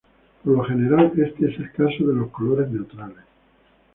[0.43, 3.23] Por lo general, este es el caso de los colores neutrales.